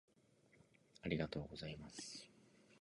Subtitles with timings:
[1.03, 2.27] ありがとうございます。